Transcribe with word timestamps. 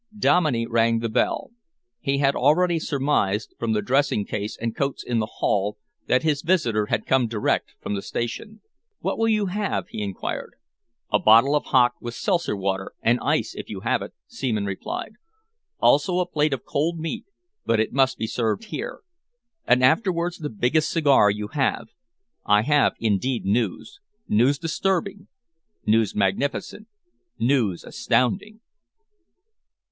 Dominey 0.17 0.65
rang 0.65 0.97
the 0.97 1.09
bell. 1.09 1.51
He 1.99 2.17
had 2.17 2.35
already 2.35 2.79
surmised, 2.79 3.53
from 3.59 3.73
the 3.73 3.83
dressing 3.83 4.25
case 4.25 4.57
and 4.59 4.75
coats 4.75 5.03
in 5.03 5.19
the 5.19 5.27
hall, 5.27 5.77
that 6.07 6.23
his 6.23 6.41
visitor 6.41 6.87
had 6.87 7.05
come 7.05 7.27
direct 7.27 7.75
from 7.79 7.93
the 7.93 8.01
station. 8.01 8.61
"What 9.01 9.19
will 9.19 9.27
you 9.27 9.45
have?" 9.45 9.89
he 9.89 10.01
enquired. 10.01 10.55
"A 11.13 11.19
bottle 11.19 11.55
of 11.55 11.65
hock 11.65 11.93
with 12.01 12.15
seltzer 12.15 12.55
water, 12.57 12.93
and 13.03 13.19
ice 13.21 13.53
if 13.53 13.69
you 13.69 13.81
have 13.81 14.01
it," 14.01 14.13
Seaman 14.25 14.65
replied. 14.65 15.11
"Also 15.79 16.17
a 16.17 16.25
plate 16.25 16.51
of 16.53 16.65
cold 16.65 16.97
meat, 16.97 17.25
but 17.63 17.79
it 17.79 17.93
must 17.93 18.17
be 18.17 18.25
served 18.25 18.63
here. 18.73 19.01
And 19.67 19.83
afterwards 19.83 20.39
the 20.39 20.49
biggest 20.49 20.89
cigar 20.89 21.29
you 21.29 21.49
have. 21.49 21.89
I 22.43 22.63
have 22.63 22.93
indeed 22.99 23.45
news, 23.45 23.99
news 24.27 24.57
disturbing, 24.57 25.27
news 25.85 26.15
magnificent, 26.15 26.87
news 27.37 27.83
astounding." 27.83 28.61